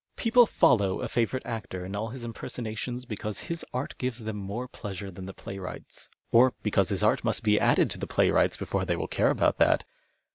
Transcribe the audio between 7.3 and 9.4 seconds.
be added to the playwright's before they will care